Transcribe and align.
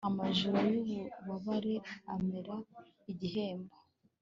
amajoro 0.07 0.59
y'ububabare 0.87 1.75
ambera 2.13 2.55
igihembo 3.11 3.75